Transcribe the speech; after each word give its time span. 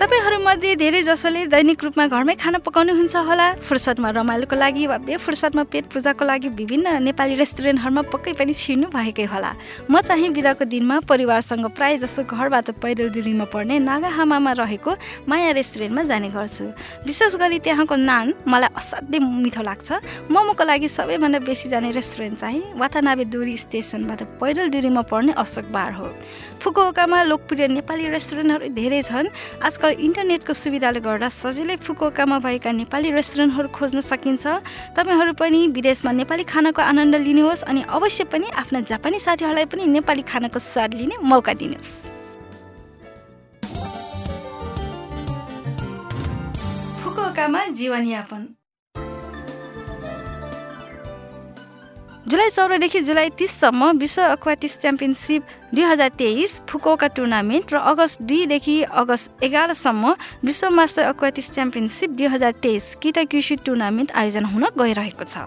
तपाईँहरूमध्ये 0.00 0.74
धेरै 0.80 1.00
जसोले 1.04 1.44
दैनिक 1.52 1.84
रूपमा 1.84 2.06
घरमै 2.08 2.34
खाना 2.40 2.58
पकाउनुहुन्छ 2.64 3.16
होला। 3.20 3.46
फुर्सदमा 3.60 4.08
रमाइलोको 4.16 4.56
लागि 4.56 4.84
वा 4.88 4.96
बेफुर्सदमा 5.04 5.62
पेट 5.68 5.92
पूजाको 5.92 6.24
लागि 6.24 6.48
विभिन्न 6.56 7.04
नेपाली 7.04 7.34
रेस्टुरेन्टहरूमा 7.36 8.02
पक्कै 8.08 8.32
पनि 8.32 8.52
छिर्नु 8.56 8.88
भएकै 8.88 9.28
होला। 9.28 9.52
म 9.92 10.00
चाहिँ 10.00 10.32
बिदाको 10.32 10.64
दिनमा 10.72 10.96
परिवारसँग 11.04 11.66
प्राय 11.76 12.00
जसो 12.00 12.24
घरबाट 12.24 12.80
पैदल 12.80 13.12
दूरीमा 13.12 13.44
पर्ने 13.52 13.76
नागाहामामा 13.76 14.52
रहेको 14.56 14.90
माया 15.28 15.50
रेस्टुरेन्टमा 15.60 16.02
जाने 16.08 16.28
गर्छु। 16.32 16.64
विशेष 17.04 17.36
गरी 17.36 17.58
त्यहाँको 17.60 17.96
नान 18.00 18.48
मलाई 18.48 18.72
असाध्यै 18.72 19.20
मिठो 19.20 19.62
लाग्छ। 19.68 19.88
मोमोको 20.32 20.64
लागि 20.64 20.88
सबैभन्दा 20.88 21.44
बेसी 21.44 21.68
जाने 21.68 21.92
रेस्टुरेन्ट 21.92 22.40
चाहिँ 22.40 22.72
वातानाबे 22.72 23.24
दूरी 23.28 23.56
स्टेसनबाट 23.68 24.40
पैदल 24.40 24.72
दूरीमा 24.72 25.02
पर्ने 25.12 25.36
अशोक 25.36 25.68
बार 25.68 25.92
हो। 25.92 26.08
फुकुओकामा 26.60 27.18
लोकप्रिय 27.28 27.68
नेपाली 27.68 28.08
रेस्टुरेन्टहरू 28.08 28.68
धेरै 28.72 29.02
छन्। 29.04 29.28
आजकल 29.64 29.89
इन्टरनेटको 29.90 30.52
सुविधाले 30.52 31.00
गर्दा 31.00 31.28
सजिलै 31.28 31.76
फुकुओकामा 31.76 32.38
भएका 32.38 32.70
नेपाली 32.72 33.10
रेस्टुरेन्टहरू 33.10 33.68
खोज्न 33.68 34.00
सकिन्छ। 34.00 34.46
तपाईँहरू 34.96 35.32
पनि 35.38 35.60
विदेशमा 35.68 36.12
नेपाली 36.12 36.44
खानाको 36.44 36.82
आनन्द 36.82 37.14
लिनुहोस् 37.26 37.64
अनि 37.64 37.82
अवश्य 37.88 38.24
पनि 38.28 38.46
आफ्ना 38.52 38.80
जापानी 38.90 39.18
साथीहरूलाई 39.18 39.64
पनि 39.64 39.86
नेपाली 39.86 40.22
खानाको 40.22 40.58
स्वाद 40.58 40.94
लिने 40.94 41.16
मौका 41.22 41.54
दिनुहोस्। 41.54 41.92
फुकुओकामा 47.02 47.60
जीवनयापन। 47.78 48.49
जुलाई 52.30 52.50
चौधदेखि 52.50 53.00
जुलाई 53.02 53.28
तिससम्म 53.38 53.90
विश्व 53.98 54.22
एक्वाटिक्स 54.22 54.76
च्याम्पियनसिप 54.78 55.42
दुई 55.74 55.82
हजार 55.82 56.08
तेइस 56.18 56.60
फुकोका 56.70 57.06
टुर्नामेन्ट 57.16 57.72
र 57.74 57.76
अगस्त 57.90 58.22
दुईदेखि 58.22 58.76
अगस्त 59.02 59.42
एघारसम्म 59.44 60.14
विश्व 60.44 60.70
मास्टर 60.70 61.08
एक्वाटिक्स 61.08 61.50
च्याम्पियनसिप 61.50 62.10
दुई 62.20 62.26
हजार 62.30 62.52
तेइस 62.62 62.94
किताक्युसी 63.02 63.56
टुर्नामेन्ट 63.66 64.12
आयोजना 64.14 64.48
हुन 64.48 64.64
गइरहेको 64.78 65.24
छ। 65.24 65.42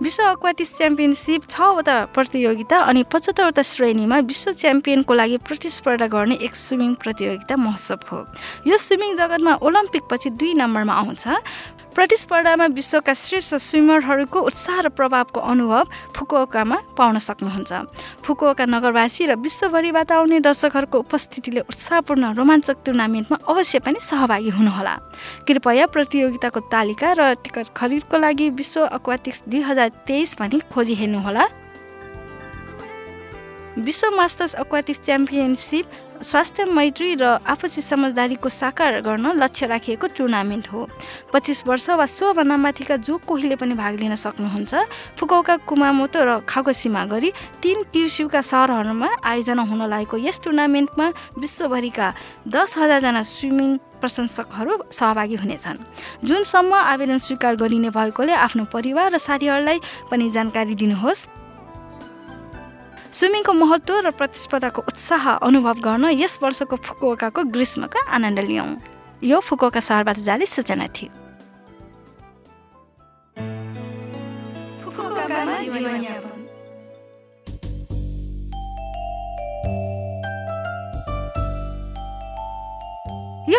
विश्व 0.00 0.22
एक्वाटिक्स 0.22 0.72
च्याम्पियनसिप 0.76 1.48
छवटा 1.50 1.96
प्रतियोगिता 2.16 2.78
अनि 2.88 3.02
पचहत्तरवटा 3.12 3.62
श्रेणीमा 3.68 4.18
विश्व 4.32 4.52
च्याम्पियनको 4.64 5.14
लागि 5.14 5.36
प्रतिस्पर्धा 5.44 6.06
गर्ने 6.08 6.40
एक 6.40 6.54
स्विमिङ 6.56 6.94
प्रतियोगिता 7.04 7.56
महोत्सव 7.58 8.00
हो। 8.12 8.24
यो 8.64 8.76
स्विमिङ 8.78 9.16
जगतमा 9.18 9.58
ओलम्पिक 9.60 10.08
पछि 10.10 10.30
दुई 10.40 10.54
नम्बरमा 10.56 10.94
आउँछ। 10.94 11.26
प्रतिस्पर्धामा 11.98 12.66
विश्वका 12.78 13.12
श्रेष्ठ 13.12 13.54
स्विमरहरूको 13.58 14.40
उत्साह 14.40 14.80
र 14.86 14.88
प्रभावको 14.94 15.40
अनुभव 15.42 15.84
फुकुओकामा 16.14 16.76
पाउन 16.94 17.18
सक्नुहुन्छ। 17.18 17.72
फुकुओका 18.22 18.64
नगरवासी 18.70 19.26
र 19.26 19.34
विश्वभरिबाट 19.34 20.12
आउने 20.14 20.38
दर्शकहरूको 20.38 20.98
उपस्थितिले 20.98 21.60
उत्साहपूर्ण 21.66 22.38
रोमाञ्चक 22.38 22.76
टुर्नामेन्टमा 22.86 23.38
अवश्य 23.42 23.78
पनि 23.82 23.98
सहभागी 23.98 24.50
हुनुहोला। 24.54 24.94
कृपया 25.42 25.86
प्रतियोगिताको 25.90 26.60
तालिका 26.70 27.08
र 27.18 27.34
टिकट 27.42 27.74
खरिदको 27.74 28.16
लागि 28.16 28.46
विश्व 28.54 28.86
एक्वाटिक्स 28.94 29.42
दुई 29.50 29.60
हजार 29.66 29.88
तेइस 30.06 30.38
पनि 30.38 30.62
खोजी 30.70 30.94
हेर्नुहोला। 30.94 31.57
विश्व 33.78 34.10
मास्टर्स 34.10 34.54
एक्वाटिक्स 34.54 35.00
च्याम्पियनसिप 35.00 35.86
स्वास्थ्य 36.22 36.64
मैत्री 36.66 37.14
र 37.14 37.24
आपसी 37.46 37.80
समझदारीको 37.80 38.48
साकार 38.48 39.00
गर्न 39.00 39.32
लक्ष्य 39.38 39.66
राखिएको 39.66 40.06
टुर्नामेन्ट 40.18 40.66
हो। 40.68 40.88
पच्चिस 41.32 41.62
वर्ष 41.66 41.88
वा 41.90 42.06
सोभन्दा 42.08 42.56
माथिका 42.56 42.96
जो 42.98 43.16
कोहीले 43.22 43.56
पनि 43.56 43.74
भाग 43.78 43.94
लिन 44.00 44.14
सक्नुहुन्छ। 44.18 44.74
फुकौका 45.14 45.56
कुमामोतो 45.62 46.18
र 46.18 46.38
खागोसीमा 46.42 47.04
गरी 47.06 47.30
तीन 47.62 47.82
क्युस्युका 47.94 48.40
सहरहरूमा 48.42 49.08
आयोजना 49.22 49.62
हुन 49.62 49.82
लागेको 49.86 50.16
यस 50.18 50.40
टुर्नामेन्टमा 50.42 51.06
विश्वभरिका 51.38 52.06
दस 52.50 52.78
हजारजना 52.78 53.22
स्विमिङ 53.22 53.70
प्रशंसकहरू 54.02 54.72
सहभागी 54.90 55.36
हुनेछन्। 55.38 55.78
जुनसम्म 56.26 56.74
आवेदन 56.74 57.18
स्वीकार 57.18 57.54
गरिने 57.56 57.90
भएकोले 57.94 58.34
आफ्नो 58.34 58.64
परिवार 58.74 59.14
र 59.14 59.18
साथीहरूलाई 59.18 59.78
पनि 60.10 60.30
जानकारी 60.30 60.74
दिनुहोस्। 60.74 61.26
स्विमिङको 63.18 63.52
महत्त्व 63.52 63.94
र 64.06 64.10
प्रतिस्पर्धाको 64.14 64.80
उत्साह 64.86 65.24
अनुभव 65.42 65.76
गर्न 65.82 66.04
यस 66.14 66.38
वर्षको 66.42 66.76
फुकुओकाको 66.86 67.42
ग्रीष्मका 67.50 68.00
आनन्द 68.14 68.38
लियौँ। 68.46 68.70
यो 69.26 69.38
फुकुओका 69.42 69.80
सहरबाट 69.82 70.18
जारी 70.22 70.46
सूचना 70.46 70.86
थियो। 70.94 71.10
यो 75.66 76.27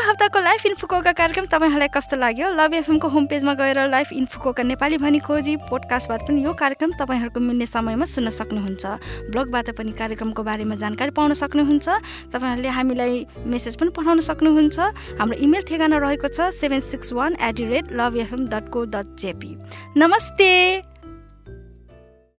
हप्ताको 0.09 0.40
लाइफ 0.42 0.66
इन्फोकोका 0.66 1.12
कार्यक्रम 1.14 1.46
तपाईँहरूलाई 1.46 1.88
कस्तो 1.94 2.18
लाग्यो? 2.18 2.50
लभ 2.58 2.74
एफएमको 2.74 3.08
होम 3.14 3.25
पेजमा 3.30 3.53
गएर 3.53 3.80
लाइफ 3.90 4.12
इन्फोकोका 4.12 4.64
नेपाली 4.66 4.97
भनी 4.97 5.20
खोजी 5.22 5.56
पोडकास्टबाट 5.70 6.22
पनि 6.25 6.46
यो 6.46 6.53
कार्यक्रम 6.58 6.92
तपाईँहरूको 6.97 7.40
मिल्ने 7.40 7.66
समयमा 7.70 8.06
सुन्न 8.09 8.30
सक्नुहुन्छ। 8.34 8.86
ब्लगबाट 9.30 9.70
पनि 9.78 9.92
कार्यक्रमको 9.94 10.42
बारेमा 10.42 10.75
जानकारी 10.81 11.12
पाउन 11.14 11.34
सक्नुहुन्छ। 11.38 11.88
तपाईँहरूले 12.34 12.70
हामीलाई 12.74 13.25
मेसेज 13.46 13.78
पनि 13.78 13.90
पठाउन 13.94 14.20
सक्नुहुन्छ। 14.25 14.80
हाम्रो 15.22 15.38
इमेल 15.46 15.62
ठेगाना 15.70 15.97
रहेको 16.02 16.28
छ 16.34 16.50
seven 16.58 16.81
six 16.81 17.14
one 17.14 17.38
eight 17.38 17.53
the 17.53 17.70
rate 17.70 17.94
love 17.94 18.18
FM 18.18 18.50
dot 18.50 18.70
co 18.74 18.86
dot 18.90 19.14
JP 19.14 19.53
नमस्ते! 19.94 20.89